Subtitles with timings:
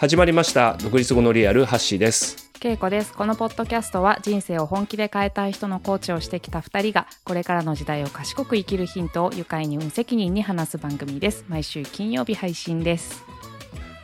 [0.00, 0.78] 始まりました。
[0.78, 2.50] 独立後のリアルハッシーです。
[2.58, 3.12] けいこです。
[3.12, 11.44] このポッドキャストは人生を本気で変えたい人のコーチをしてきた2人がこれからの時代を賢く生きるヒントを愉快に無責任に話す番組です。
[11.48, 13.22] 毎週金曜日配信です。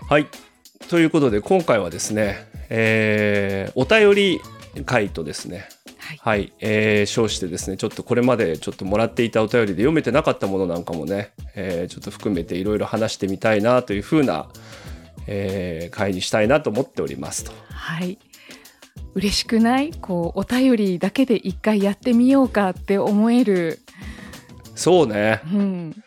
[0.07, 0.27] はい。
[0.91, 4.41] ということで今回はですね、えー、お便り
[4.85, 5.67] 回とですね。
[5.99, 14.51] はい、はい、えー、称してですねちょっとこれまでちょっともらっていたお便りで読めてなかったものなんかもね、えー、ちょっと含めていろいろ話してみたいなというふうな、
[15.27, 17.53] えー、回にしたいなと思っておりますと。
[17.71, 18.19] はい。
[19.15, 19.93] 嬉しくない？
[19.93, 23.81] こうお便りだけで一回やってみようかって思える。
[24.75, 26.05] そうね、うん、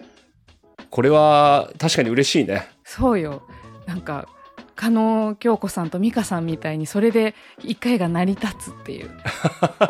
[0.91, 2.67] これは確かに嬉しいね。
[2.83, 3.41] そうよ。
[3.87, 4.27] なんか
[4.75, 9.09] 加納京子さんと美香さんみたいにそれで一回が成り立つっていう。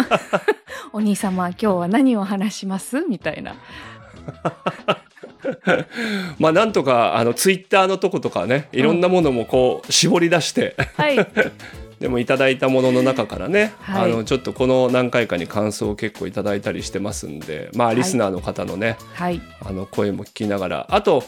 [0.94, 3.02] お兄様今日は何を話します？
[3.02, 3.56] みたいな
[6.40, 11.18] まあなんとかあのツイッターのとことかねいろんなものもこう絞り出して、はい、
[12.00, 21.24] でもいただいたものの中からね、はい、あのちょっとこの何回かに感想を結構いただいたりしてますんでまあリスナーの方のね、はい、あの声も聞きながらあと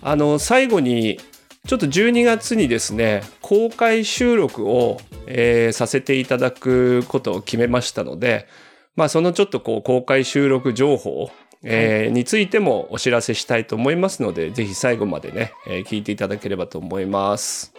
[0.00, 1.18] あの最後に
[1.66, 8.48] ちょっと12月にですね公開収録を、えー、させていただくことを決めましたので、
[8.96, 11.30] まあ、そのちょっとこう公開収録情報、
[11.64, 17.72] えー、についてもお知らせしたいと思いますので、ぜひ最後までね、えー、聞いていただければと思います。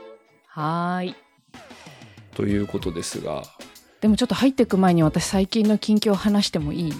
[0.47, 1.15] はい。
[2.35, 3.43] ということですが。
[4.01, 6.93] でもちょっと入っていく前に私最近の近況を話してもいい？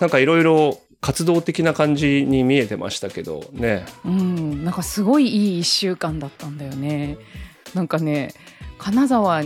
[0.00, 7.18] なんかいろいろ活動的な感じに見えてましたけどねうんなんかすごいいい1週間だったんだよね
[7.74, 8.32] なんかね
[8.78, 9.42] 金沢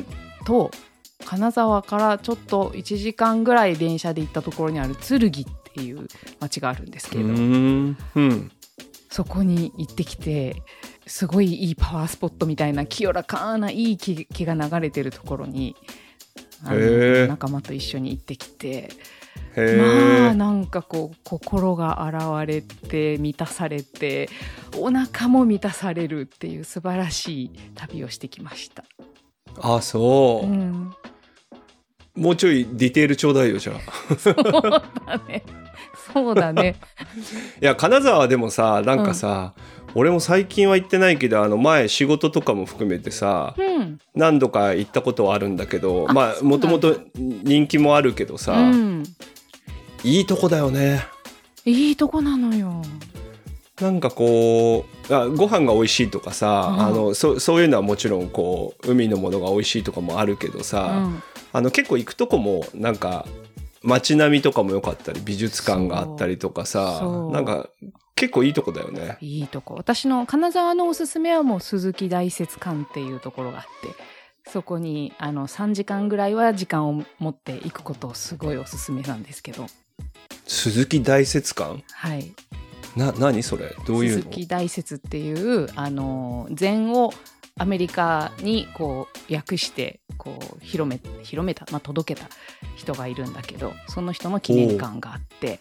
[0.47, 0.71] と
[1.27, 5.45] 金沢からちょっと1時間ぐらい電車で行ったところにある剣って
[5.81, 6.09] いう
[6.41, 7.97] 町があるんですけど、うん、
[9.11, 10.63] そこに行ってきて
[11.07, 15.75] すごいいいパワースポットみたいな清らかないい木が流れてるところに
[16.63, 18.91] 仲間と一緒に行ってきて。
[19.57, 24.29] まあなんかこう心が洗われて満たされて
[24.77, 28.85] お腹も満たされるっていう素晴らしい旅をしてきました。
[29.61, 30.95] あそう、うん、
[32.15, 34.15] もうちょいディテールちょうだいよじゃあ。
[34.17, 34.83] そうだ
[35.27, 35.43] ね
[36.13, 36.77] そうだね。
[37.61, 39.55] いや金沢でもさなんかさ、
[39.95, 49.05] うん、俺も最近は行ってないけどあの前仕事とかも含めてさ、うん、何度か行ったことはあるんだけどまあもともと人気もあるけどさ、うん、
[50.05, 51.07] いいとこだよね。
[51.65, 52.83] いいとこなのよ。
[53.81, 63.27] なんかこうあご飯が美味しいとかさ、うん、あのそそういうのはもちろんこう海のものが美味しいとかもあるけどさ、うん、あの結構行くとこもなんか
[63.89, 67.01] 街並みとかも良かったり美術館があったりとかさ
[67.33, 67.69] なんか
[68.15, 69.17] 結構いいとこだよね。
[69.21, 69.75] いいとこ。
[69.77, 79.67] 私の金沢のおすすめはもう鈴木大雪館っていうところがあってそこにあの3時間ぐらいは時間を持っていくことをすごいおすすめなんですけど。
[80.47, 81.83] 鈴木大雪館？
[81.93, 82.33] はい。
[82.97, 83.75] な何それ？
[83.87, 87.13] どういう鈴木大雪っていうあの禅を
[87.59, 92.29] アメリカにこう訳してこう広め広めた、まあ、届けた
[92.77, 95.61] 人がいるんだけどその人の記念館があって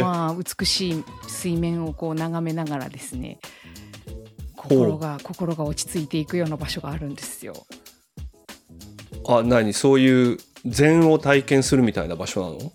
[0.00, 3.38] まあ、まあ、美しい水面をこう眺めながらですね
[4.56, 7.54] 心が心が落ち着いていくような場所があるんですよ。
[9.26, 12.72] あ何そういう禅を体験するみたいな場所なの？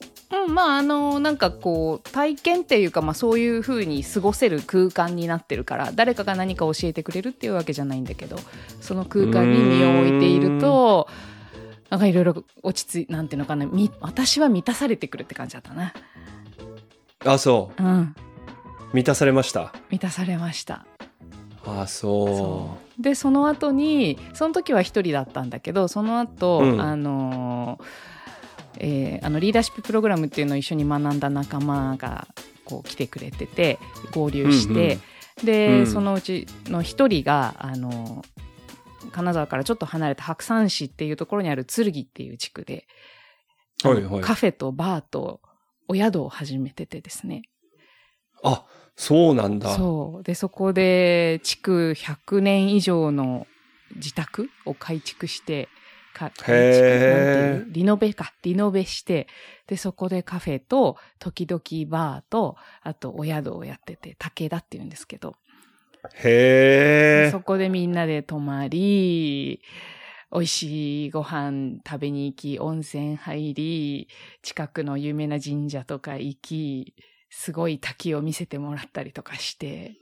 [0.47, 8.37] うん、まああのなんかこう体験っていうか、まあ、そういうふうに過ごせる空間になってるから誰かが何か教えてくれるっていうわけじゃないんだけど
[8.81, 11.07] その空間に身を置いていると
[11.89, 15.93] なんかいろいろ落ち着いなんていうのかなみ私は満たされてくるって感じだったな。
[17.23, 18.15] あそう、うん、
[18.93, 19.73] 満たされました？
[19.89, 20.85] 満たされました。
[21.65, 23.01] あそう。
[23.01, 27.85] でその後にその時は一人だったんだけどその後、うん、あのー
[28.79, 32.27] えー、あのリーダーシッププログラムっていうのを一緒に学んだ仲間が
[32.63, 33.79] こう来てくれてて
[34.11, 34.99] 合流して、うん
[35.41, 38.23] うん、で、うん、そのうちの一人があの
[39.11, 42.85] 金沢からちょっと離れた白山市っていうところにある剣っていう地区で、
[43.83, 45.41] はいはい、カフェとバーと
[45.87, 47.43] お宿を始めててですね。
[48.43, 49.75] あ、そうなんだ。
[49.75, 50.23] そう。
[50.23, 53.47] で、そこで築100年以上の
[53.95, 55.69] 自宅を改築して、
[56.15, 59.27] か、リノベか、リノベして、
[59.67, 65.35] で、そこでカフェと、時々バーと、あとお宿をやってて、武田って言うんですけど。
[66.15, 67.31] へえ。
[67.31, 69.61] そこでみんなで泊まり、
[70.31, 74.07] 美味しいご飯食べに行き、温泉入り、
[74.41, 76.95] 近くの有名な神社とか行き、
[77.29, 79.97] すごい滝を見せてもらったりとかして。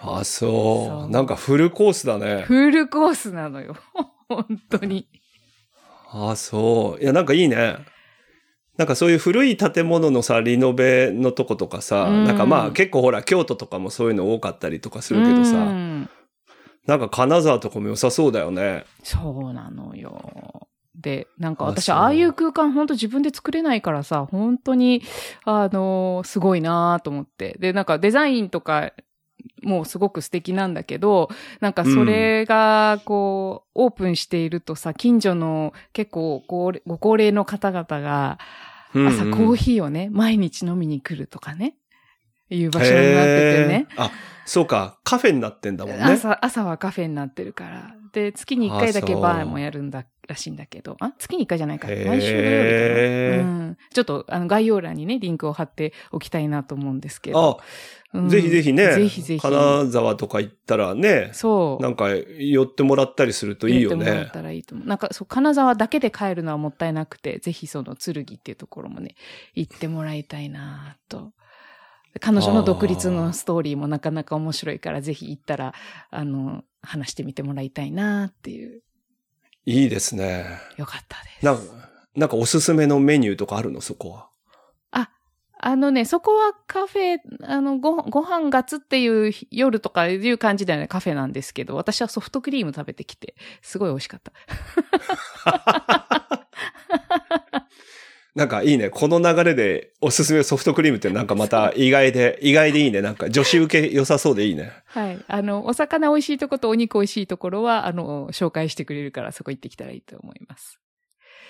[0.00, 1.10] あ、そう。
[1.10, 2.42] なんかフルコースだね。
[2.42, 3.76] フルコースなのよ。
[4.28, 5.08] 本当に。
[6.10, 7.02] あ、そう。
[7.02, 7.76] いや、なんかいいね。
[8.76, 16.08] なんかそういう古い建物のさ、リノベのとことかさ、うん、なんかまあ結構ほら、京都とかもそういうの多かったりとかするけどさ、うん、
[16.86, 18.84] なんか金沢とかも良さそうだよね。
[19.02, 20.68] そうなのよ。
[20.94, 25.02] で、なんか私、ああいう空間本当自分で作れないからさ、本当に、
[25.44, 27.56] あのー、すごいなと思って。
[27.58, 28.92] で、なんかデザインとか
[29.62, 31.28] もうすごく素敵なんだけど、
[31.60, 38.38] なんかそれが、こう、オープンしているとさ、近所の結構ご高齢の方々が、
[38.92, 41.76] 朝コーヒーをね、毎日飲みに来るとかね、
[42.50, 43.86] いう場所になっててね。
[43.96, 44.10] あ、
[44.46, 46.02] そうか、カフェになってんだもんね。
[46.02, 47.94] 朝、朝はカフェになってるから。
[48.12, 51.88] で、月に1回だけバーもやるんだらしいんだけど、あ月に1回じゃないか。
[51.88, 53.50] 毎週土曜日かな。
[53.50, 53.76] うん。
[53.92, 57.60] ちょっと、あの、概要欄にね、リンクを貼っておきたいなと思うんですけど。
[58.12, 58.94] あ、うん、ぜひぜひね。
[58.94, 59.40] ぜひぜひ。
[59.40, 61.30] 金沢とか行ったらね。
[61.32, 61.82] そう。
[61.82, 63.96] なんか、寄ってもらったりするといいよね。
[63.96, 64.86] 寄ってもらったらいいと思う。
[64.86, 69.14] なんか、そう、金沢だけで帰るのはもったいなくて、ぜひその、剣っていうところもね、
[69.54, 71.32] 行ってもらいたいなと。
[72.20, 75.74] 彼女の独立のストーリーもなかなか面白いから、ぜひ行ったら、
[76.10, 78.82] あの、話してみてもらいたいなっていう。
[79.70, 80.46] いいですね。
[80.78, 81.44] よかったです。
[81.44, 81.62] なんか、
[82.16, 83.82] なんかおすすめのメニューとかあるの？
[83.82, 84.30] そこは。
[84.92, 85.10] あ、
[85.60, 94.32] あのね、そこはカフェ、あの、ご、ご飯がつっていう夜とかいう感じではね、カフェなんですけど、私はソフトクリーム食べてきて、すごい美味しかった。
[98.34, 98.90] なんかいいね。
[98.90, 103.02] この流れでおすすめソフトクリームってなんかまた意外で、意外でいいね。
[103.02, 104.72] なんか女子受け良さそうでいいね。
[104.86, 105.18] はい。
[105.26, 110.78] あの、お魚美味しいとことお肉美味しいところは、あの、紹介してくれるからそこ行ってきたらいいと思います。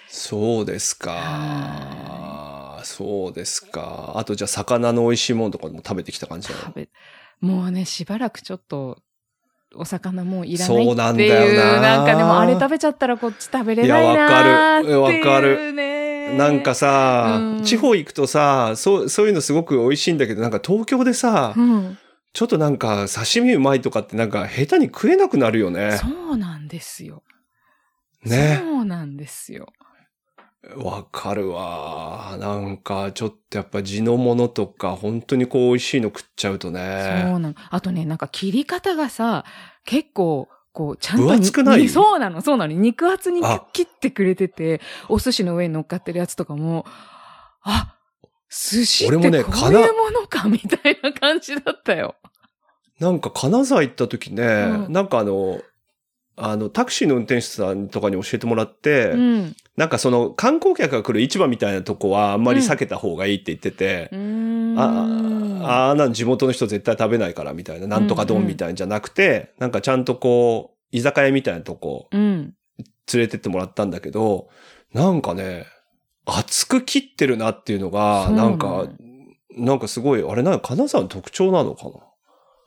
[0.08, 2.81] そうですか。
[2.84, 4.14] そうですか。
[4.16, 6.60] あとじゃあ魚の美味しいものとかも食べてきた感じなの？
[6.62, 6.88] 食べ、
[7.40, 9.02] もうね、しばらくちょっと、
[9.74, 10.86] お魚もういらないっていう。
[10.86, 11.81] そうなんだよな。
[11.81, 14.94] なんかでもあれ食べちゃったらこっち食べれないなっていう、ね。
[14.94, 15.26] いや、わかる。
[15.26, 15.74] わかる。
[16.36, 21.98] なんかさ、うん、地方行くとさ、そう、そういうのすごく美味しいんだけど、なんか東京でさ、うん、
[22.32, 25.98] ちょっとなんか刺身うまいとかってなんか下手に食えなくなるよね。
[25.98, 27.22] そうなんですよ。
[28.25, 28.60] ね。
[28.62, 29.66] そうなんですよ。
[30.76, 32.36] わかるわ。
[32.38, 37.24] なんか、ちょっとやっぱ地のものとか、本当にこう美味しいの食っちゃうとね。
[37.26, 37.54] そうなの。
[37.70, 39.44] あとね、なんか切り方がさ、
[39.84, 40.48] 結構、
[40.78, 41.25] こう、ちゃんと。
[41.25, 41.88] 分厚くない？
[41.88, 42.72] そうなの、そうなの。
[42.72, 43.42] 肉厚に
[43.72, 46.86] 切ってくれてて、お寿司の上に乗っかってるやつとかも、
[47.62, 47.96] あ、
[48.48, 52.14] 寿司ってこういうものか、みたいな感じだったよ。
[53.00, 55.60] なんか金沢行った時ね、うん、なんかあの、
[56.40, 69.37] あの、タクシーの運転手さんとかに教えてもらって、うん、なんかその観光客が来る市場みたいなとこはあんまり避けた方がいいって言ってて、うん、ああ、なん地元の人絶対食べないからみたいな、なんとか丼みたいんじゃなくて、うん。
[69.37, 72.55] うん、なんかちゃんとこう、居酒屋みたいなとこ、連
[73.14, 74.49] れてってもらったんだけど、
[74.94, 75.67] なんかね、
[76.25, 78.87] 厚く切ってるなっていうのが、なんか、
[79.56, 81.91] なんかすごい、あれな、金沢の特徴なのかな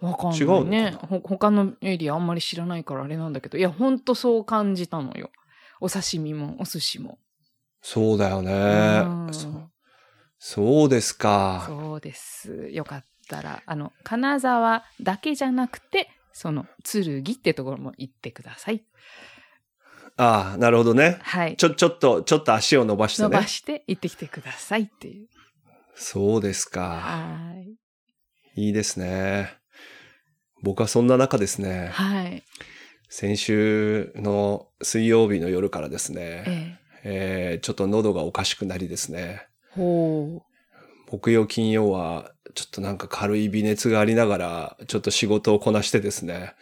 [0.01, 0.97] わかんないね。
[1.11, 5.29] 違う他のエリアあんまり知らないからあれなんだけど、いや、ほんとそう感じたのよ。
[5.79, 7.19] お刺身も、お寿司も。
[7.81, 9.03] そうだよね。
[9.31, 9.69] そ
[10.39, 11.65] そうですか。
[11.67, 12.69] そうです。
[12.71, 18.83] よかったら、あの、金沢だけじゃなくて、その、剣ってところも行ってください。
[20.17, 21.19] ああ、なるほどね。
[21.21, 21.55] はい。
[21.57, 23.29] ちょ、ちょっと、ちょっと足を伸ばしてね。
[23.29, 25.27] 伸ばして行ってきてくださいっていう。
[25.95, 26.99] そうですか。
[26.99, 27.53] は
[28.55, 28.61] い。
[28.61, 29.60] いいですね。
[30.61, 31.89] 僕はそんな中ですね。
[31.93, 32.43] はい。
[33.09, 39.47] 先週の水曜日の夜からですね、えええー、ちょっと喉がおかしくなりですね。
[39.71, 40.51] ほう。
[41.11, 46.53] 木曜金曜はちょっとなんか軽い微熱がありながら、ちょっと仕事をこなしてですね。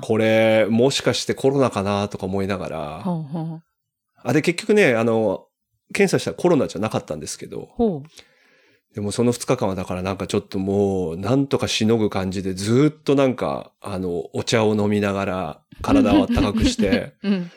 [0.00, 3.00] これ、もしかしてコロナかなとか思いながら。
[3.02, 3.62] ほうほう
[4.22, 5.46] あ、で結局ね、あの、
[5.92, 7.68] 検査したらコロナじゃなかったんですけど。
[8.94, 17.50] でもその2日間はだからなんかちょっともう、なんとかしのぐ感じでずっとなんか、あの、お茶を飲みながら体を温かくして、 うん、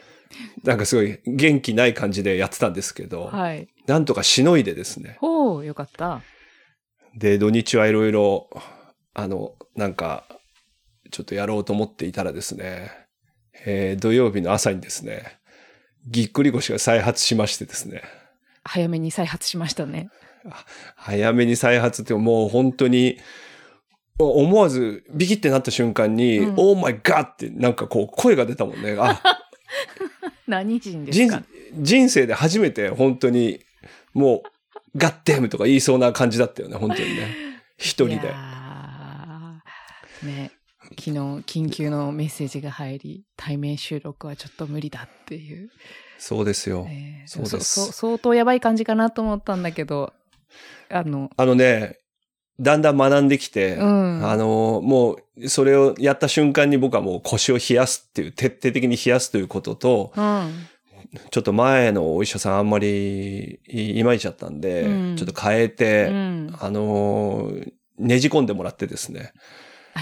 [0.64, 5.18] なんかすごい元気ない感じでやってたんですけど、はい、なんとかしのいでですね。
[5.22, 6.22] ほう、よかった。
[7.16, 8.50] で、土日はいろいろ、
[9.16, 10.26] あの、なんか、
[11.10, 12.92] ちょっとやろうと思っていたらですね、
[13.66, 15.40] えー、土曜日の朝にですね、
[16.08, 18.04] ぎっくり腰が再発しましてですね。
[18.64, 20.10] 早めに再発しましたね。
[20.96, 23.18] 早めに再発ってもう本当に、
[24.20, 28.96] 思わずビキってなった瞬間に、うん、オーマイガーってなんかこう声が出たもんね。
[29.00, 29.22] あ
[30.48, 31.44] 何人ですか？
[31.74, 33.60] 人生で初めて本当に
[34.14, 34.50] もう
[34.96, 37.36] ガッテムとか言いそうな感じだったよね、本当にね。
[37.78, 38.34] 一人で。
[40.24, 40.52] ね。
[40.92, 45.70] 昨日緊急のメッセージが入り、対面収録はちょっと無理だっていう。
[46.20, 46.86] そうですよ。
[46.90, 50.14] えー、そうです相当やばい感じかなと思ったんだけど、
[50.90, 51.30] あの。
[51.36, 51.98] あのね、
[52.60, 60.68] だんだん学んできて、うん、あの、もう、それをやった瞬間に僕はもう腰を冷やすっていう、徹底的に冷やすということと、うん、
[61.32, 66.08] ちょっと前のお医者さんあんまりいまいちゃったんで、うん、ちょっと変えて、
[66.60, 67.52] あの、
[67.98, 69.34] ねじ込んでもらってですね。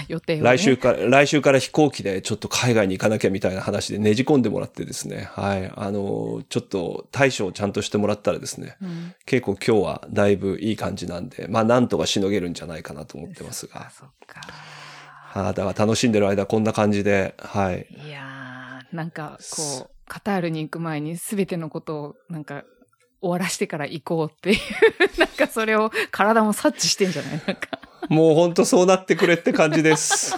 [0.08, 5.28] 予定、ね、来週から、来週から飛行機でちょっと海外に行かなきゃみたいな話でねじ込んでもらってですね。
[5.32, 5.70] はい。
[5.74, 8.76] あの、ちょっと対処をちゃんとしてもらったらですね。
[8.82, 13.90] うん、結構今日はだいぶいい感じなんで、まあなんとかしのげるんじゃないかなと思ってますが。
[13.90, 14.40] そっか。
[15.34, 17.86] はあ、だから楽しんでる間こんな感じで、はい。
[18.06, 22.64] いやー、なんかこう、カタールに行く前に全てのことをなんか
[23.22, 24.58] 終わらしてから行こうっていう
[25.18, 27.42] なんかそれを体も察知してんじゃない？
[27.46, 27.78] なんか
[28.10, 30.36] もうほんとそうなってくれって感じです。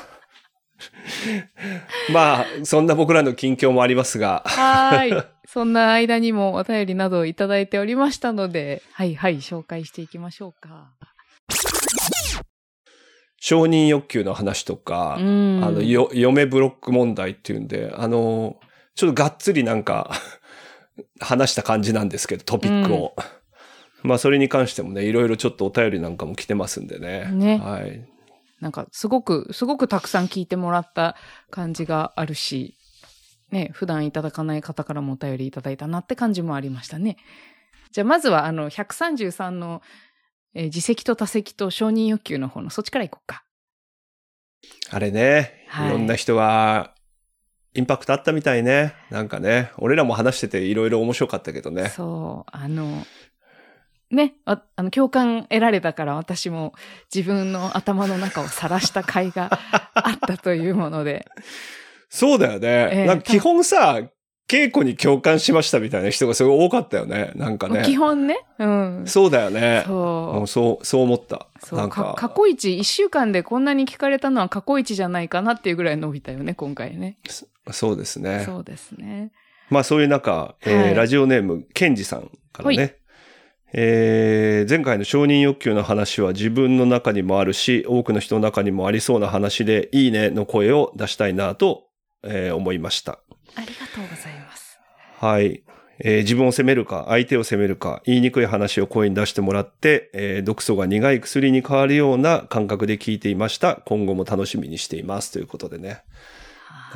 [2.12, 4.42] まあ、そんな僕らの近況もありますが。
[4.46, 5.12] はい。
[5.46, 10.92] そんな間にもお便りなどをいただいておりましたので、はいはい、紹介していきましょうか。
[13.40, 18.58] 承認欲求の話とか、あの、よ、嫁ブロック問題っていうんで、あの、
[18.94, 20.10] ちょっとがっつりなんか
[21.20, 23.14] 話した感じなんですけど、トピックを。
[23.16, 23.43] うん
[24.04, 27.30] まあそれに関してもね、いろいろちょっとお便りなんかも来てますんでね。
[27.32, 27.58] ね。
[27.58, 28.06] はい。
[28.60, 31.16] なんかすごく、すごくたくさん聞いてもらった
[31.50, 32.76] 感じがあるし、
[33.50, 37.16] ね、普段いただかない方からもお便りいただいたなって感じもありましたね。
[37.92, 39.80] じゃあまずはあの133の、
[40.52, 43.44] えー、自責と多責と承認欲求の方のそっちからいこうか。
[44.90, 46.94] あれね、はい、いろんな人が
[47.74, 48.94] インパクトあったみたいね。
[49.10, 51.88] なんかね、俺らも話してていろいろ面白かったけどね。
[51.88, 53.04] そう、あの、
[54.14, 56.74] ね、ああの、共感得られたから私も
[57.14, 59.50] 自分の頭の中を晒した甲斐が
[59.94, 61.26] あったというもので。
[62.08, 62.88] そうだよね。
[62.92, 64.00] えー、なんか基本さ、
[64.46, 67.32] 稽古に共感しましたみたいな人がすごい多かったよね。
[67.34, 67.82] なんかね。
[67.84, 68.38] 基本ね。
[68.58, 69.04] うん。
[69.06, 69.84] そうだよね。
[69.86, 70.46] そう。
[70.46, 71.48] そう、そう思った。
[71.64, 71.78] そう。
[71.78, 72.14] なんか。
[72.16, 77.18] 過去一、一週間でこんなに聞かれたのは過去一じゃないかなっていうぐらい伸びたよね、今回ね。
[77.70, 78.42] そうですね。
[78.44, 79.32] そうですね。
[79.70, 82.98] まあそういう中、えー、はい、ラジオネーム、ケンジさんからね。
[83.76, 91.88] えー、前回の承認欲求の話は自分の中にもあるし、多くの人の中にもありそうな話で、いいねの声を出したいなと、
[92.22, 93.18] えー、思いました。
[93.56, 94.78] ありがとうございます。
[95.18, 95.64] はい。
[95.98, 103.82] えー、自分を責めるか、相手を責めるか、言いにくい話を声に出してもらって、えー、毒素が苦い薬に変わるような感覚で聞いていました。
[103.86, 105.32] 今後も楽しみにしています。
[105.32, 106.02] ということでね。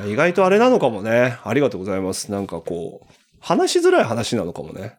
[0.07, 1.39] 意外とあれなのかもね。
[1.43, 2.31] ありがとうございます。
[2.31, 4.97] なんかこう、話しづらい話なのかもね。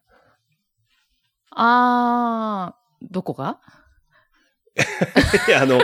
[1.50, 3.58] あー、どこが？
[5.48, 5.80] いや、あの、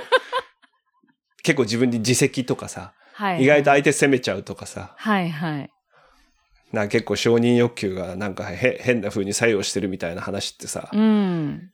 [1.43, 5.71] 結構自分に自責とかさ、はい、はい、意外と相手責めちゃうとかさ、はいはい。
[6.73, 11.71] な結構承認欲求がなんか変な風に作用してるみたいな話ってさ、うん、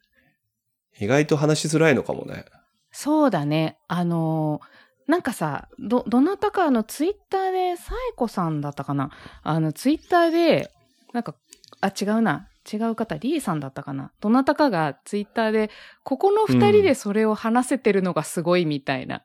[1.00, 2.44] 意外と話しづらいのかもね。
[2.92, 3.78] そうだね。
[3.88, 4.60] あの
[5.08, 9.10] なんかさ、ど、どなたかあのツイッターで、サイコさんだったかな？
[9.42, 10.70] あのツイッターで、
[11.12, 11.34] なんか、
[11.80, 12.48] あ、違うな。
[12.70, 14.12] 違う方、リーさんだったかな？
[14.20, 15.70] どなたかがツイッターで、
[16.04, 19.22] ここの二人でそれを話せてるのがすごいみたいな。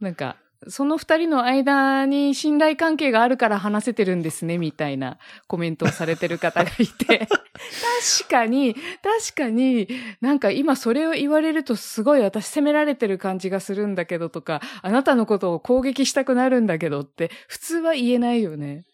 [0.00, 0.36] うん、なんか、
[0.68, 7.28] その二人の間に信頼関係があるから話せてるんですね、みたいなコメントをされてる方がいて。
[8.20, 9.88] 確かに、確かに、
[10.20, 18.84] なんか今それを言われるとすごい私責められてる感じがするんだけどとか、あなたのことを攻撃したくなるんだけどって普通は言えないよね。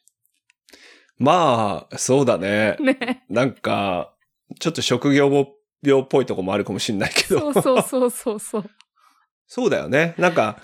[1.18, 2.76] まあ、そうだね。
[2.80, 3.24] ね。
[3.28, 4.12] なんか、
[4.60, 5.46] ちょっと職業
[5.82, 7.52] 病っぽいとこもあるかもしんないけど。
[7.52, 8.70] そうそうそうそうそう。
[9.46, 10.14] そうだよね。
[10.18, 10.58] なんか、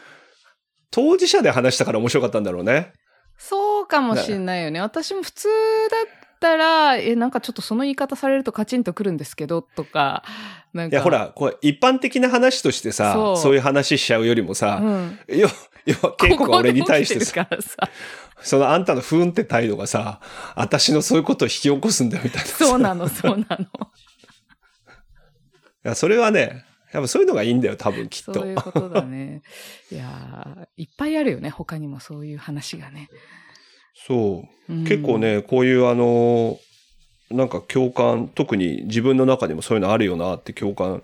[0.90, 2.92] 当事者で話したから面白かったんだろうね。
[3.36, 4.80] そうかもしんないよね。
[4.80, 5.48] 私も普通
[5.90, 10.24] だったら、え、なんかちょっとその言い方されるとカチンとくるんですけど、とか、
[10.72, 10.96] なんか。
[10.96, 15.52] いや、ほら、これ一般的な話としてさ、そういう話しちゃうよりもさ、うん、要は、
[16.18, 17.46] 稽古が俺に対してさ、
[18.42, 20.20] そのあんたのふんって態度がさ、
[20.54, 22.48] 私のそういうことを引き起こすんだよみたいな。
[22.48, 23.66] そうなの、そうなの。
[23.66, 23.68] い
[25.82, 28.34] や、それはね、やっぱそういうのがいいんだよ、多分きっと。
[28.34, 29.42] そういうことだね。
[29.92, 33.08] いやいっぱいあるよね、他にもそういう話がね。
[34.06, 34.72] そう。
[34.72, 36.58] うん、結構ね、こういうあの、
[37.30, 41.02] なんか共感、特に自分の中にもそういうのあるよなって共感。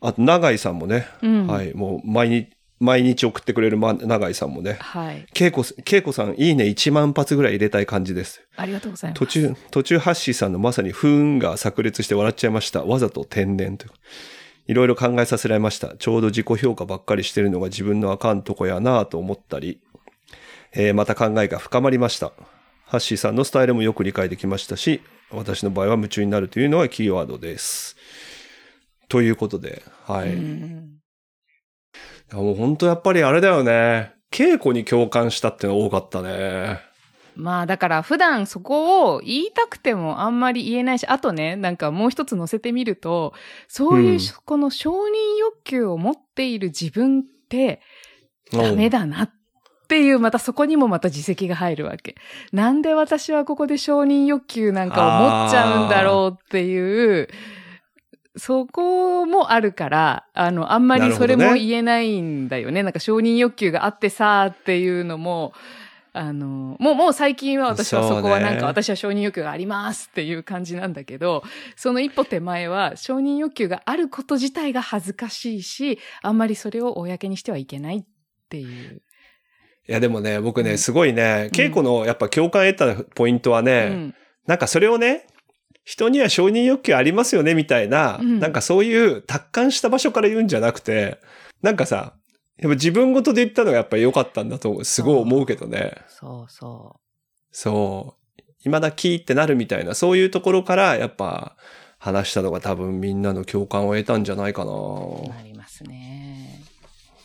[0.00, 2.50] あと、永井さんもね、うん、はい、もう毎日、
[2.82, 4.76] 毎日送ってくれる、ま、長井さんもね。
[4.80, 5.24] はい。
[5.38, 8.42] 恵子、恵子さん、いいね1万発ぐらい入れたい感じです。
[8.56, 9.18] ありがとうございます。
[9.20, 12.82] 途中、途中ハッシーさんのまさに不運が炸裂して笑っちゃいました。
[12.82, 13.92] わざと天然という。
[14.66, 15.96] いろいろ考えさせられました。
[15.96, 19.80] ちょうど自己評価ばっかりしてるのが自分のあかんとこやなぁと思ったり、
[20.72, 22.32] えー、また考えが深まりました。
[22.84, 27.96] ハッシーさんのスタイルもよく理解できましたし、私の場合は夢中になるというのはキーワードです。
[29.08, 31.01] ということで、はい。
[32.32, 34.12] もう本当やっぱりあれだよね。
[34.30, 36.80] 稽古に共感したってのが多かったね。
[37.36, 43.32] まあだから普段そこを言いたくてもあんまり言えないし、あとね、なんかもう一つ載せてみると、
[43.68, 47.80] そういう、この承認欲求を持っている自分って
[48.52, 49.30] ダメだなっ
[49.88, 52.16] ていう、またそこにもまた自責が入るわけ。
[52.52, 57.28] なんで私はここで承認欲求なんかを持っちゃうんだろうっていう、
[58.36, 62.82] そこもあるから、あの、あんまりそれも言えないんだよね。
[62.82, 65.52] ななんか承認欲求があってさっていうのも、
[66.14, 71.42] あの、もう、もう最近は私はそこはなんか、私は承認欲求がありますっていう感じなんだけど、
[71.76, 78.04] その一歩手前は承認欲求があること自体が恥ずかしいし、あんまりそれを公にしてはいけないっ
[78.48, 79.02] ていう。
[79.88, 84.14] いやでもね、僕ね、すごいね、稽古のやっぱ共感得たポイントはね、うん、
[84.46, 85.26] なんかそれをね、
[85.84, 91.18] 人には承認欲求ありますよねみたいな、うん、なんかそういう達観した場所から言うんじゃなくて、
[91.62, 92.14] なんかさ、
[92.58, 95.94] やっぱ自分ごとで言ったのがやっぱり良かったんだと、すごい思うけどね。
[96.08, 97.00] そうそう。
[97.50, 98.42] そう。
[98.62, 101.56] 未だキーってなるみたいな、そういうところからやっぱ
[101.98, 104.72] 話したのが多分みんなの共感を得たんじゃないかな。
[105.34, 106.62] なりますね。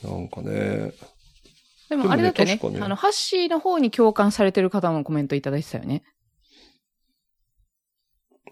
[0.03, 0.93] なんかね。
[1.89, 6.03] でもあれだとね、ねあの、ハッシーの方に共感されてる方もコメントいただいてたよね。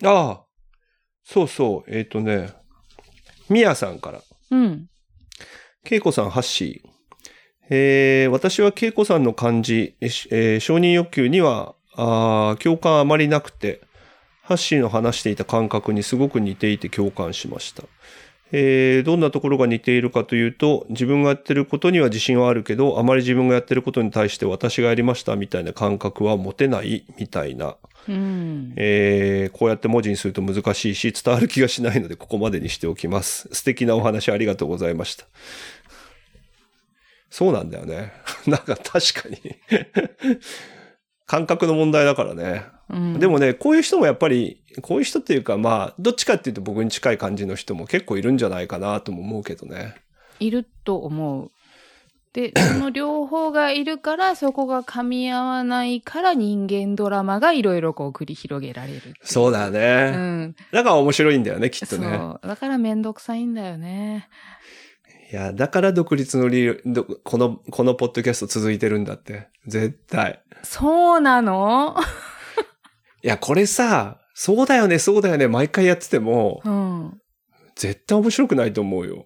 [0.04, 0.46] ああ、
[1.24, 2.54] そうそう、えっ、ー、とね、
[3.50, 4.22] みやさんから。
[4.52, 4.88] うん。
[5.84, 6.90] けいこさん、ハッシー。
[7.70, 13.82] えー、私はけいこさんの感じ、えー、承認欲求には、あ共感あまりなくて、
[14.42, 17.84] ハッシーの話していた感覚にすごく似ていて共感しました。
[18.58, 27.76] えー、どんなところが似ているかというと、自分がやってることには自信はあるけど、あまり自分がやってることに対して私がやりましたみたいな感覚は持てないみたいな。
[28.08, 33.50] うん、えー、こうやって文字にすると難しいし、伝わる気がしないので、ここまでにしておきます。
[33.52, 35.26] 素敵なお話ありがとうございました。
[37.30, 38.14] そうなんだよね。
[38.48, 39.38] なんか確かに
[41.26, 42.64] 感覚の問題だからね。
[42.90, 49.96] うん、でもね、こういう人もやっぱり、こういう人っていうか、まあ、どっちかっていうと僕に近い感じの人も結構いるんじゃないかなとも思うけどね。
[50.40, 51.52] いると思う。
[52.34, 60.12] で、その両方がいるから、そこが噛み合わないから人間ドラマがいろいろこう繰り広げられるそうだね。
[60.14, 60.56] うん。
[60.74, 62.18] だから面白いんだよね、きっとね。
[62.18, 62.48] そう。
[62.48, 64.28] だからめんどくさいんだよね。
[65.32, 66.84] いや、だから独立の理由、
[67.24, 69.48] この、このポッドキャスト続いてるんだって。
[69.66, 70.42] 絶対。
[70.64, 71.96] そうなの？
[73.26, 77.20] いや、これさ、そうだよね、そうだよね、毎回やってても、うん。
[77.76, 79.26] 絶対面白くないと思うよ。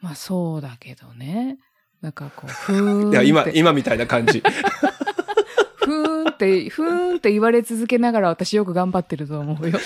[0.00, 1.58] まあそうだけどね。
[2.02, 3.12] なんかこう、 ふーん。
[3.12, 4.42] いや、今、今みたいな感じ。
[5.82, 9.78] ふーんって、ふーんって言われ続けながら私よく頑張ってると思うよ。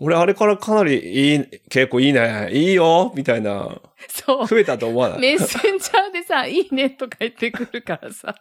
[0.00, 3.80] 俺あれからかなりいい、結構いいね、いいよ、みたいな。
[4.08, 4.46] そう。
[4.46, 5.20] 増えたと思わない？
[5.20, 8.34] メッセンジャーでさ、いいねとか言ってくるからさ。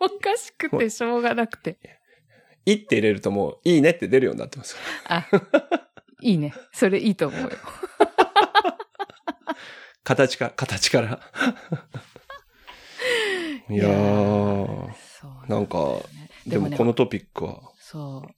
[0.00, 1.78] おかしくてしょうがなくて。
[2.66, 4.76] いって入れるともう、いいねって出るようになってます。
[5.06, 5.26] あ、
[6.20, 6.54] いいね。
[6.72, 7.50] それいいと思うよ。
[10.04, 11.20] 形か、形から。
[13.70, 14.96] いやー、ね、
[15.48, 16.00] なんか、
[16.46, 17.60] でもこのトピックは。
[17.78, 18.30] そう。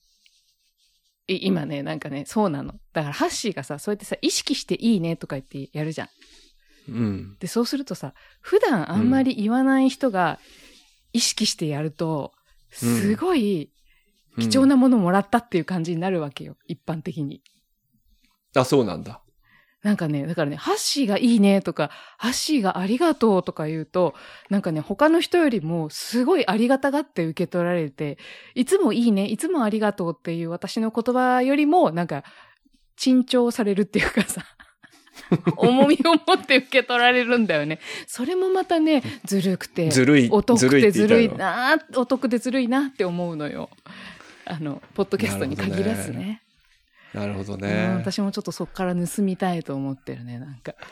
[1.28, 2.74] 今ね、なんかね、そうなの。
[2.92, 6.08] だからハッシーがさ、そうやってさ、意識していいねとか言ってやるじゃん。
[6.88, 7.36] うん。
[7.38, 10.40] で、そうするとさ、普段あんまり言わない人が
[11.12, 12.32] 意識してやると、
[12.70, 13.72] すごい
[14.38, 17.42] 貴重なものもらったっていう感じになるわけよ、一般的に。
[18.54, 19.22] あ、そうなんだ。
[19.82, 24.14] なんかね、だからね、ハッシーがいいねとか、ハッシーがありがとうとか言うと、
[24.50, 28.18] なんかね、他の人よりもすごいありがたがって受け取られて、
[28.54, 32.24] いつもいいね、いつもありがとうっていう私の言葉よりも、なんか、
[32.96, 34.44] 珍重されるっていうかさ、
[35.56, 37.78] 重みを持って受け取られるんだよね。
[38.06, 43.70] それもまたね、ずるくて、ずるい、お得でずるいな、お得でずるいなって思うのよ。
[44.44, 46.42] あの、ポッドキャストに限らずね。
[47.12, 50.74] なるほどね、うん、私もちょっとそこから盗みたいと思ってるね、なんか。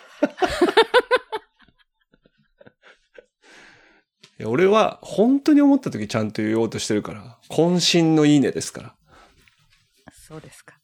[4.39, 8.95] いや俺は本当に思った時ちゃんと言おうとしてるから、渾身のいいねですから。
[10.13, 10.79] そうですか。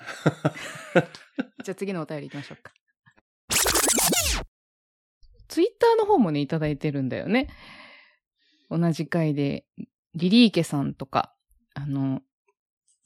[1.64, 2.72] じゃあ次のお便り行きましょうか。
[5.50, 7.48] ツイッターの方もね、いただいてるんだよね。
[8.70, 9.64] 同じ回で、
[10.14, 11.34] リリーケさんとか、
[11.74, 12.22] あの、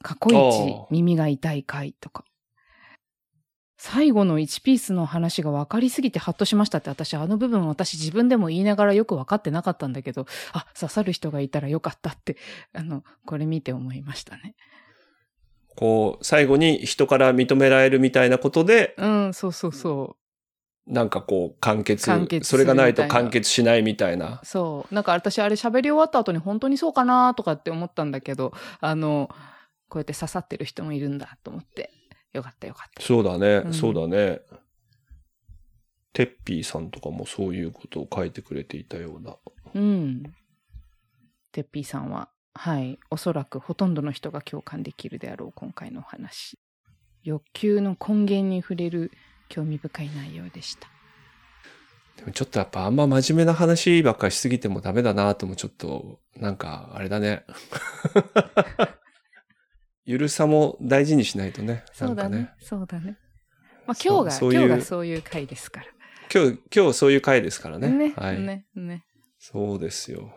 [0.03, 2.25] 過去一耳が痛い回とか。
[3.79, 12.37] 最後の1ピースの話が分かりすぎてハッとしましたって私あの部分私自分でも言いながらよく分かってなかったんだけど、あ、刺さる人がいたらよかったって、
[12.75, 14.55] あの、これ見て思いましたね。
[15.77, 20.24] こう、最後に人から認められるみたいなことで、うん、そうそうそう。
[20.87, 22.11] なんかこう、完結。
[22.43, 24.41] それがないと完結しないみたいな。
[24.45, 24.95] そう。
[24.95, 29.31] なんか私あれ喋り終わった後に本当にそうかなとかって思ったんだけど、あの、
[29.89, 31.91] こうやって刺さってる人もいるんだと思って。
[32.35, 33.03] よかったよかった。
[33.03, 34.41] そうだね、うん、そうだね。
[36.13, 39.37] テッピーさんとかもそういうことを書いてくれていたような。
[39.75, 40.23] うん。
[41.53, 46.59] テッピーさんは、はい、おそらくほとんどの人が共感できるであろう今回のお話。
[47.23, 49.13] 欲求の根源に触れる
[49.55, 50.89] 興味深い内容でした。
[52.17, 57.45] でもちょっとやっぱあんま真面目な話ばっかりしすぎてもダメだなともちょっと、なんかあれだね。
[60.07, 61.85] ゆるさも大事にしないとね。
[61.93, 62.39] そうだね。
[62.39, 63.17] ねそうだね。
[63.87, 65.87] まあ今日がそう今日がそういう回ですから。
[66.35, 67.89] 今日、今日そういう回ですからね。
[67.89, 68.13] ね。
[68.17, 68.41] はい。
[68.41, 68.67] ね。
[68.75, 69.05] ね。
[69.39, 70.33] そうですよ。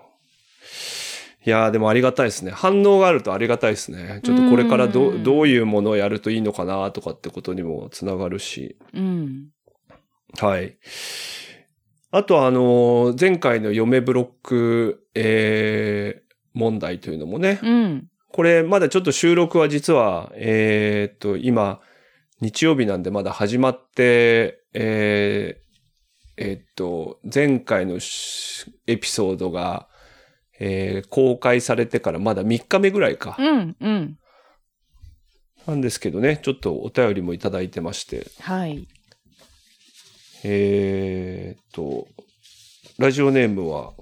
[1.47, 2.51] いやでもありがたいですね。
[2.51, 4.19] 反応があるとありがたいですね。
[4.25, 8.77] ちょっとこれからどどういうものをやるといいのかなとかってことにもつながるし。
[8.93, 9.45] うん。
[10.41, 10.77] はい。
[12.11, 17.61] あとあの、前回の嫁ブロック、えー、問題というのもね。
[17.63, 18.07] うん。
[18.27, 21.79] これまだちょっと収録は実は、えー、っと、今、
[22.41, 27.99] 日曜日なんでまだ始まって、えー、えー、っと、前回の
[28.85, 29.87] エピソードが、
[30.59, 33.35] えー、公開されてからまだ3日目ぐらいか。
[33.37, 34.17] うん、うん。
[35.67, 38.27] なんですけどね、ちょっとお便りもいただいてまして。
[38.39, 38.87] はい。
[40.43, 42.07] えー、っと、
[42.97, 43.93] ラジオネームは、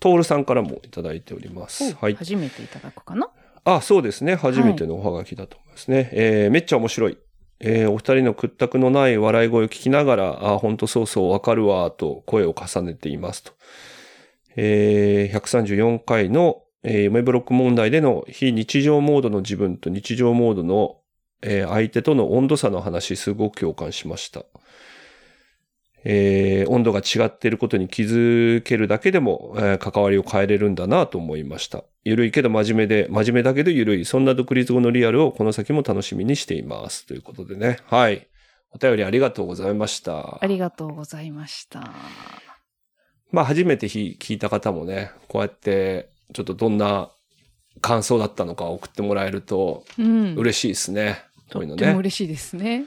[0.00, 1.94] トールさんからもいただいております。
[1.94, 2.14] はい。
[2.14, 3.28] 初めていただくかな？
[3.64, 4.34] あ、そうですね。
[4.34, 5.96] 初めてのおはがきだと思いますね。
[5.96, 7.18] はい、えー、めっちゃ面白い。
[7.60, 13.52] えー、お二人の屈託のない笑い声を聞きながら、あ、ほんとそうそうわかるわ、と声を重ねていますと。
[14.56, 20.98] えー、134回の、えー、夢ブロック問題での非日常モードの自分と日常モードの、
[21.42, 24.44] 相手との温度差の話、すごく共感しました。
[26.04, 31.84] えー、温度が違っていることに気づけるだけでも、えー、関わりを変えれるんだなと思いました。
[32.04, 37.06] ゆるいけど真面目で、真面目だけどゆるい、そんな独立後のリアルをこの先も楽しみにしています。
[37.06, 37.78] ということでね。
[37.86, 38.26] はい。
[38.72, 40.38] お便りありがとうございました。
[40.42, 41.92] ありがとうございました。
[43.32, 47.10] まあ、初めて聞いた方もね、こうやって、ちょっとどんな
[47.80, 51.24] 感想だったのか送ってもらえると、嬉しいですね。
[51.46, 51.78] うん、こういうのね。
[51.80, 52.84] とっても嬉しいですね。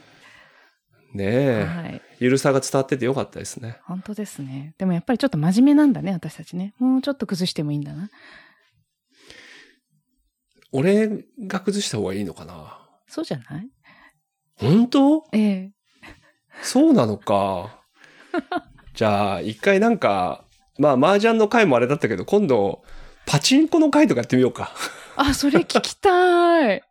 [1.12, 1.64] ねえ。
[1.64, 2.02] はい。
[2.20, 3.78] ゆるさが伝わっててよかったですね。
[3.84, 4.74] 本当ですね。
[4.78, 6.74] でもやっぱりちょっと真面目なんだね、私たちね。
[6.78, 8.08] もうちょっと崩してもいいんだな。
[10.72, 12.78] 俺が崩した方がいいのかな
[13.08, 13.68] そうじゃない？
[14.56, 15.24] 本当？
[15.32, 15.72] ええ。
[16.62, 17.82] そうなのか。
[18.96, 20.42] じゃあ、一回なんか、
[20.78, 22.82] まあ、麻雀の回もあれだったけど、今度、
[23.26, 24.72] パチンコの回とかやってみようか。
[25.16, 26.82] あ、それ聞きたい。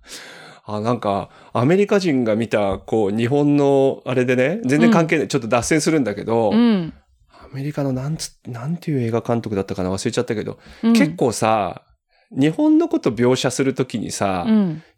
[0.66, 6.92] あ、なんか、アメリカ人が見た、こう、日本の、あれでね、全然関係ない、うん、ちょっと脱線するんだけど、うん、
[7.30, 11.82] アメリカのなんつ、なんていう映画監督だったかな忘れちゃったけど、うん、結構さ、
[12.30, 14.46] 日本のこと描写するときにさ、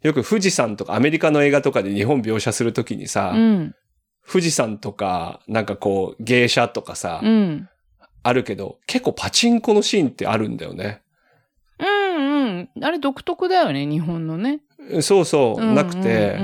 [0.01, 3.33] よく富士山とかアメリカの映画とかで日本描写するときにさ、
[4.27, 7.21] 富士山とか、なんかこう、芸者とかさ、
[8.23, 11.01] あるけど、結構パチンコのシーンってあるんだよね。
[11.79, 12.83] うんうん。
[12.83, 14.61] あれ独特だよね、日本のね。
[15.01, 16.37] そうそう、なくて、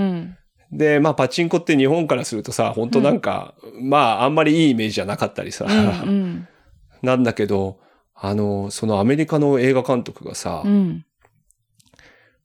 [0.72, 6.48] で、まあ、パチンコって日本からするとさ、本当なんか、うん、まあ、あんまりいいイメージじゃなかったりさ、うんうん、
[7.02, 7.80] なんだけど、
[8.14, 11.06] あの、そのアメリカの映画監督がさ、うん、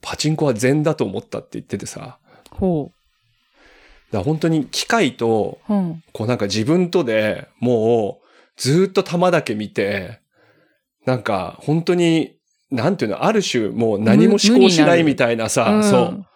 [0.01, 2.19] パチンコは善だと思ったって言っててさ、
[2.51, 3.02] ほう。
[4.13, 5.59] だ本当に機械と、
[6.13, 10.21] こうなんか自分とでもうずっと玉だけ見て、
[11.07, 12.37] なんか本当に
[12.73, 16.27] なんていうの、ある種もう何も思考しないみたいなさ、うん、そう。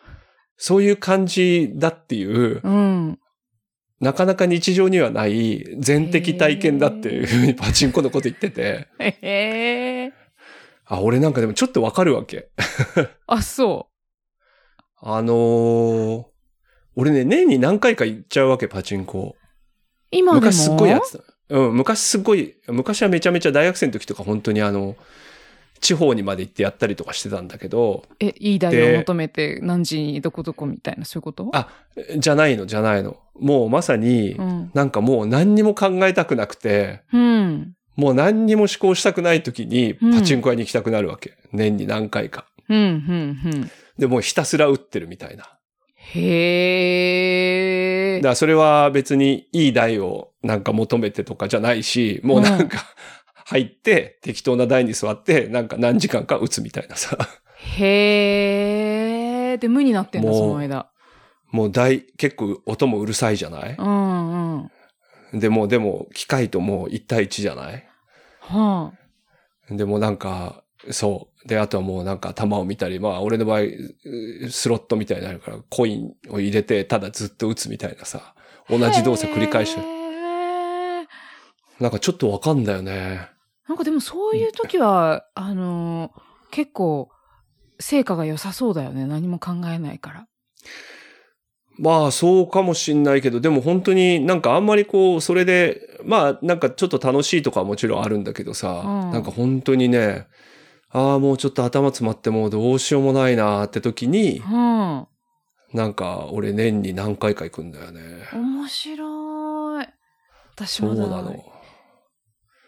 [0.59, 3.19] そういう感じだっていう、うん、
[4.01, 8.89] なかなか日常にはない全的体験だっていうふうにパチンコのこと言ってて。
[8.99, 10.13] へ
[10.85, 12.49] あ、俺なんかでもちょっとわかるわけ。
[13.27, 15.09] あ、そう。
[15.09, 16.25] あのー、
[16.97, 19.37] 俺ね、年に何回か行っちゃうわけ、パチンコ。
[20.11, 20.47] 今でも？
[20.47, 21.25] 昔すっごいやってた。
[21.49, 24.97] うん、昔すっごい、昔はめちゃめちゃ大学生の時とか本当にあの、
[25.81, 28.03] 地方にまで行ってやったりとかしてたんだけど。
[28.19, 31.51] え、いい台を求めて何時にどこどこみたいな、そういうこと？
[31.53, 31.69] あ、
[32.17, 33.19] じゃないの、じゃないの。
[33.39, 41.37] もうまさに、うん、なんかもう何にも考えたくなくて、うん、もう何にも思考したくない時にパチンコ屋に行きたくなるわけ。
[41.53, 42.47] うん、年に何回か。
[42.71, 43.71] うん、うん、うん。
[43.99, 45.45] で、もうひたすら打ってるみたいな。
[46.15, 47.57] へ
[48.17, 48.21] え。
[48.21, 52.79] だからそれは別にいい台をなんか求めてとかじゃないし、もうなんか
[53.47, 57.17] 入って適当な台に座ってなんか何時間か打つみたいなさ。
[57.79, 59.59] へえ。
[59.59, 60.91] で、無になってんだ、その間。
[61.51, 63.77] もう台、結構音もうるさいじゃない？
[63.79, 64.59] うん
[65.33, 65.41] うん。
[65.41, 67.85] でも、でも機械ともう1対1じゃない？
[68.41, 68.93] は
[69.71, 69.75] あ。
[69.75, 71.49] でもなんか、そう。
[71.49, 73.95] で、あとはもうなんか弾を見たり、まあ俺の場合、う
[74.51, 78.35] スロットみたいになるから、コインを入れて、ただずっと打つみたいなさ、
[78.69, 79.97] 同じ動作繰り返して
[81.81, 83.29] なんかちょっとわかんだよね。
[83.69, 86.21] なんかでもそういう時は、 あのー
[86.53, 87.11] 結構、
[87.81, 89.05] 成果が良さそうだよね。
[89.05, 90.27] 何も考えないから。
[91.79, 100.27] まあそうかもしんないけど、でも本当になんかあんまりこう、それで、まあなんかちょっと楽しいとかはもちろんあるんだけどさ、うんなんか本当にね、
[100.91, 105.07] ああ、もうちょっと頭詰まってもうどうしようもないなーって時に、うん。
[105.75, 108.01] なんか俺年に何回か行くんだよね。
[108.33, 109.89] 面白い。
[110.55, 111.45] 私そうなの。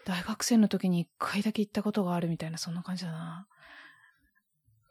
[0.05, 3.47] 大学生の時に一回だけ行ったことがあるみたいな、そんな感じだな。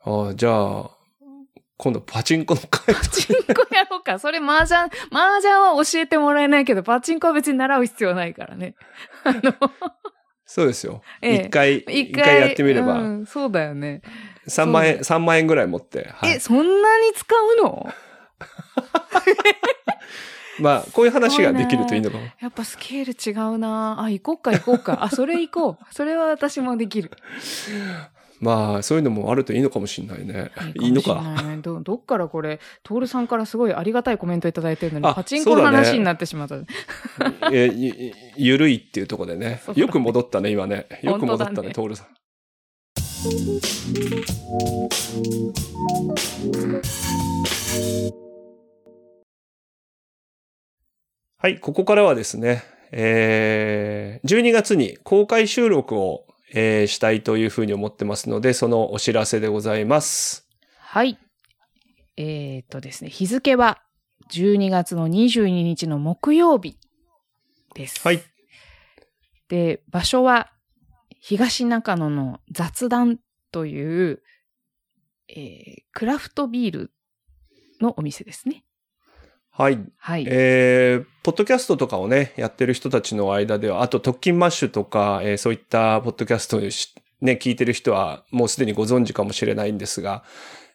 [0.05, 0.91] ああ、じゃあ、
[1.77, 4.19] 今度パチンコの会パチンコやろうか。
[4.19, 8.75] それ麻雀、麻雀は教えてもらえないけど、パチンコは別に習う必要ないからね。
[9.25, 9.55] あの、
[10.49, 11.03] そうですよ。
[11.21, 14.01] ええ一回、一回やってみれば、うん、そうだよね。
[14.47, 16.09] 3万円、三万円ぐらい持って。
[16.11, 17.93] はいえ、そんなに使うの？
[20.59, 22.25] まあ、こういう話ができるといいのかも。
[22.41, 25.05] やっぱスケール違うなあ、行こうか行こうか。
[25.05, 25.85] あ、それ行こう。
[25.95, 27.11] それは私もできる。
[28.41, 30.51] まあ、そういうのもあるといいのかもしれないね。
[30.81, 31.23] いいのか
[31.63, 36.57] どどっからこれ、トールさんからすごいありがたいコメントいただいてるのに、あパチンコの話になってしまった。
[37.53, 40.87] えゆゆるいっていうところでねよく戻ったね、今ね。
[41.03, 42.07] よく戻ったね、本当だねトールさん。
[51.41, 60.49] はい、ここからはですね、えー、12月に公開収録を、えーしたいというふうに思ってますので、そのお知らせでございます。
[60.79, 61.19] はい。
[62.17, 63.83] えーっとですね、日付は
[64.31, 66.79] 12月の22日の木曜日
[67.75, 68.01] です。
[68.03, 68.23] はい。
[69.49, 70.51] で、場所は
[71.21, 73.19] 東中野の雑談
[73.53, 74.23] という、
[75.29, 76.93] えークラフトビール
[77.81, 78.65] のお店ですね。
[79.59, 79.81] はい。
[79.99, 80.25] はい。
[80.29, 90.23] えー、ポッドキャストとかをね、やってる人たちの間では、あと特勤マッシュとか、えーそういったポッドキャストをしね、聞いてる人はもうすでにご存知かもしれないんですが、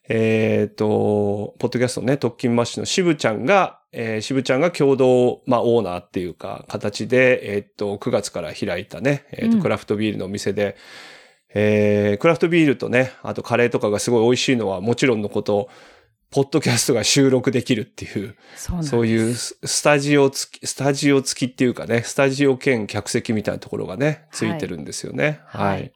[0.10, 10.76] えっ、と、ポッドキャストのね、特勤マッシュの渋ちゃんが、えー、渋ちゃんが共同、まあ、オーナーっていうか、形で、えっ、と、9月から開いたね、えっ、と、うんクラフトビールのお店で、
[11.54, 15.69] えー、クラフトビールとね、あとカレーとかがすごい美味しいのはもちろんのこと、
[16.34, 25.41] ポッドキャストが収録できるっていう、そうそういうススタジオ付き、スタジオ付きっていうかね、スタジオ兼客席みたいなところがね、ついてるんですよね。
[25.46, 25.69] はい。
[25.69, 25.93] はい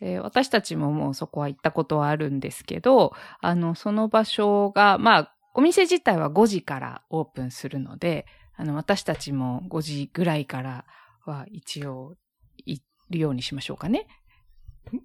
[0.00, 10.84] えー私たちももうそこは行ったことはあるんですけど、あの、その場所が、まあ、お店自体は5時からオープンするので、あの、私たちも5時ぐらいから
[11.24, 12.16] は一応
[12.66, 14.06] 行るようにしましょうかね。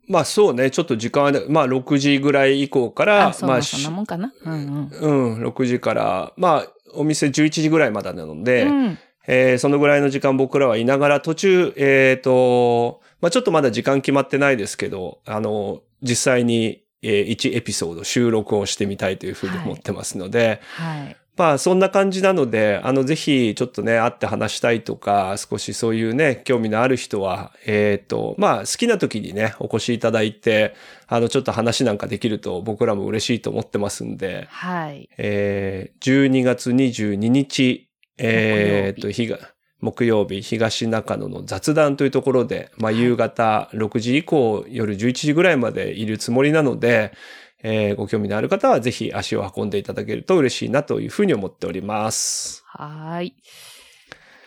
[0.07, 4.33] まあそうね、ちょっと時間はね、まあ6時ぐらい以降から、あ、まあ、そんなもんかな？
[4.43, 5.35] うんうん。
[5.35, 21.15] うん、6時から、まあ、お店11時ぐらいまでなので、うんえーそのぐらいの時間僕らはいながら途中、えっ、と、まあちょっとまだ時間決まってないですけど、あの、実際に、え1エピソード収録をしてみたいというふうに思ってますので、はい。
[21.39, 30.75] まあそんな感じなので、あのぜひちょっとね、会って話したいとか、少しそういうね、興味のある人は、えっ、と、まあ好きな時にね、お越しいただいて、
[31.07, 35.07] あのちょっと話なんかできると僕らも嬉しいと思ってますんで、はい。
[35.17, 39.39] えー、12月22日、えっ、と、木日が、
[39.79, 47.13] 木曜日、東中野の雑談というところで、まあ、夕方6時以降、夜11時ぐらいまでいるつもりなので、
[47.61, 52.63] えーご興味のある方はぜひ足を運んでいただけると嬉しいなというふうに思っております。
[52.65, 53.35] はーい。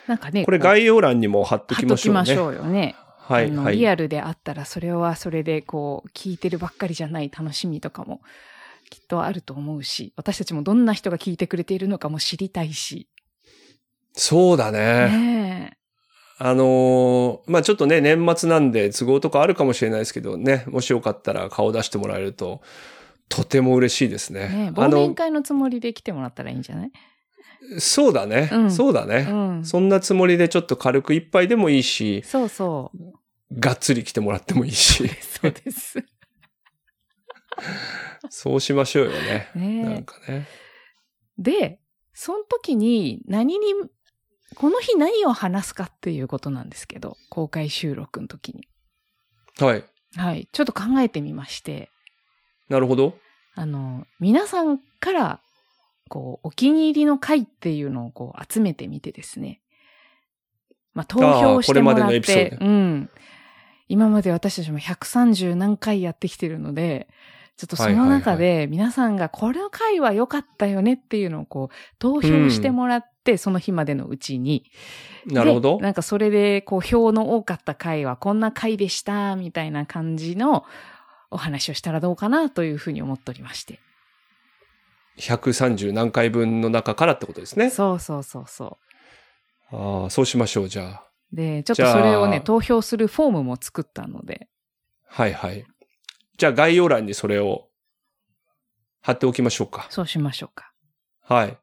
[0.07, 2.21] なんかね、これ概要欄にも貼っと貼きましょうね。
[2.21, 2.95] っときましょうよね。
[3.19, 3.77] はい、はい。
[3.77, 8.21] リアルであったらそれはそれでこう聞いてるばっかりじゃない楽しみとかも
[8.89, 13.07] きっとあると思うし私たちもどんな人が聞いてくれているのかも知りたいし。
[14.13, 14.79] そうだね。
[15.07, 15.77] ね
[16.37, 22.61] あのーまあちょっとね、年末なんで都合とかあるかもしれないですけどね、もしよかったら顔出してもらえると、
[23.35, 24.47] とても嬉しいですえ。
[24.47, 24.65] ね。
[24.65, 26.91] ね忘年の、会のつもりで来てもらったらいいんじゃない？
[27.79, 29.65] そうだね、うんそうだね、うん。
[29.65, 33.59] そんなつもりでちょっと軽く一杯でもいいし、そうそう。
[33.59, 35.07] がっつり来てもらってもいいし、
[35.41, 36.03] そうです。
[38.29, 39.49] そうしましょうよね。
[39.55, 40.47] ねえなんかね。
[41.39, 41.79] で、
[42.13, 43.73] その時に何に、
[44.55, 48.67] この日何を話すかっていうことなんですけど、公開収録の時に。
[49.59, 49.83] はい。
[50.15, 50.47] はい。
[50.51, 51.89] ちょっと考えてみまして。
[52.69, 53.17] なるほど。
[53.55, 55.39] あの、皆さんから、
[56.09, 59.61] こう、お気に入りの回っていうのをこう集めてみてですね。
[60.93, 63.09] まあ、投票してもらって、うん。
[63.87, 67.07] 今まで私たちも130何回やってきてるので、
[67.57, 74.65] ちょっとその中で皆さんがこれの回は良かったよねっていうのをこう投票してもらって、その日までのうちに。
[75.27, 75.79] なるほど。
[75.79, 80.65] なんかそれでこう票の多かった回はこんな回でしたみたいな感じの
[81.33, 83.79] お話をしたらどうかなというふうに思っておりまして。
[85.17, 87.69] 130何回分の中からってことですね。
[87.69, 88.77] そうそうそうそ
[89.71, 89.75] う。
[89.75, 91.07] ああ、そうしましょう、じゃあ。
[91.31, 94.47] で、ちょっとそれをね、投票するフォームも作ったので。
[95.07, 95.65] はいはい。
[96.37, 97.69] じゃあ概要欄にそれを
[99.01, 99.87] 貼っておきましょうか。
[99.89, 100.71] そうしましょうか。
[101.21, 101.57] はい。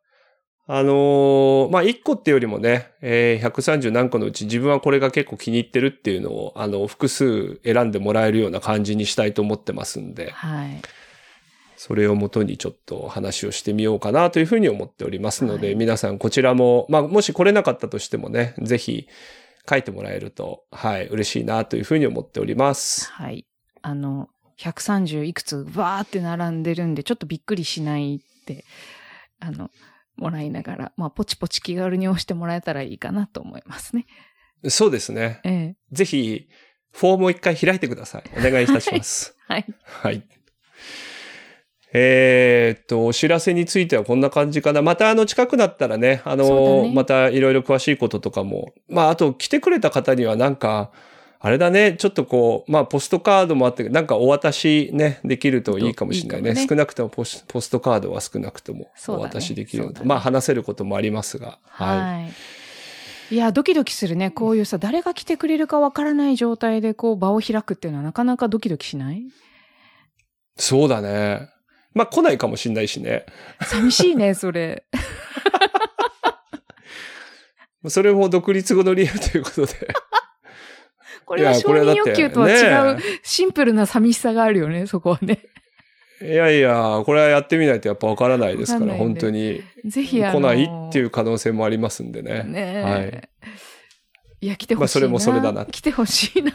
[0.72, 10.30] あのー、まあ、1個ってよりもね、えー、130何個のうち自分はこれが結構気に入ってるっていうのを、あの、複数選んでもらえるような感じにしたいと思ってますんで。
[10.30, 10.80] はい。
[11.76, 19.08] それをもとにちょっと話をしてみようかなというふうに思っておりますので、はい、皆さんこちらも、まあ、もし来れなかったとしてもね、ぜひ
[19.68, 23.10] 書いてもらえると、はい、嬉しいなというふうに思っております。
[23.10, 23.44] はい。
[23.82, 24.28] あの、
[24.60, 28.64] 130いくつわーって並んでるんで、ちょっとびっくりしないって、
[29.40, 29.70] あの、
[30.20, 34.06] もらいながら、まあ、ポチポチ気軽に押してもらえたらいいかなと思いますね。
[34.68, 35.40] そうですね。
[35.44, 36.48] ええ、ぜひ、
[36.92, 38.24] フォームを一回開いてください。
[38.36, 39.36] お願いいたします。
[39.48, 39.64] はい。
[39.82, 40.22] はい。
[41.92, 44.82] えー、っと、お知らせについてはこんな感じかな。
[44.82, 48.74] またあの近くなったらね、あの、ね、またいろいろ詳しいこととかも。
[48.88, 50.92] まあ、あと来てくれた方にはなんか、
[51.42, 56.50] あれだね、ちょっとこう、まあ、ポストカードもあって、なんかお渡しね、できるといいかもしれないね。
[56.50, 61.58] いいね少なくともポスポストカードは少なくともお渡しできるねね、まあ、話せることもありますが。
[61.64, 61.98] はい。
[61.98, 62.32] はい
[63.32, 64.32] いや、ドキドキするね。
[64.32, 69.22] こういうさ、誰が来てくれるかわからない状態でこう場を開くっていうのはなかなかドキドキしない？
[70.56, 71.48] そうだね。
[71.94, 73.24] まあ来ないかもしんないしね。
[73.62, 74.82] 寂しいね、それ。
[77.86, 79.94] それも独立後の理由ということで。
[81.30, 85.38] これは承認欲求とは違う、シンプルな寂しさがあるよね、そこはね。
[86.20, 89.62] いやいや、これはやってみないとやっぱわからないですから、本当に。
[89.84, 92.42] ぜひ来ないっていう可能性もありますんでね。
[92.42, 93.28] ねはい。
[94.40, 94.80] いや、来てほしいな。
[94.80, 95.66] まあそれもそれだな。
[95.66, 96.52] 来てほしいな。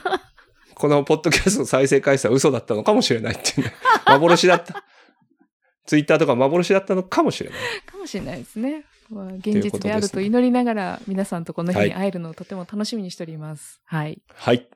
[0.73, 3.73] このポッドキャストの再生回数は嘘だったのかもしれないっていうね。
[4.05, 4.83] 幻だった。
[5.88, 7.59] ツイッターとか幻だったのかもしれない。
[7.85, 8.83] かもしれないですね。
[9.10, 13.82] まあ、現実であると祈りながら、皆さんとこの日に会えるのをとても楽しみにしております。
[13.86, 14.22] はい。
[14.34, 14.68] はい。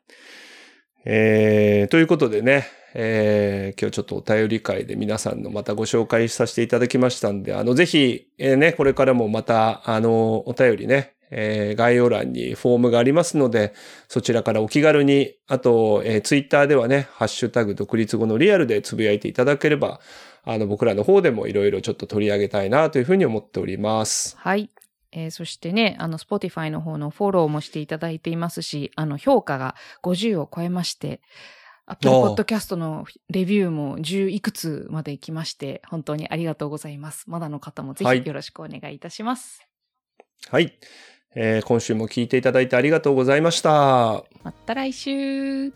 [1.05, 13.73] えー、ということでね、えー、今日ちょっとお便り会で皆さんのまたご紹介させていただきましたんで、あの、ぜひ、えー、ね、これからもまた、あの、お便りね、えー、概要欄にフォームがありますので、
[14.07, 19.99] そちらからお気軽に、あと、えー、ツイッターではね、ハッシュタグ独立後のリアルでつぶやいていただければ、
[20.43, 24.37] あの、僕らの方でもいろいろちょっと取り上げたいなというふうに思っております。
[24.37, 24.69] はい。
[25.11, 31.21] えー、そしてね、あの、Spotify の方のフォローもしていただいていますし、あの、評価が50を超えまして、
[31.87, 37.23] Apple Podcast のレビューも10いくつまで行きまして、本当にありがとうございます。
[37.27, 39.67] まだの方もぜひよろしくお願いいたします。
[40.49, 40.79] はい、はい
[41.35, 44.23] えー、今週も聞いていただいてありがとうございました。
[44.43, 45.71] また来週。